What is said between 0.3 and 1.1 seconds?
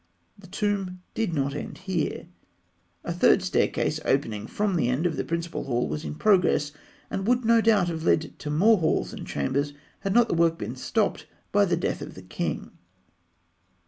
The tomb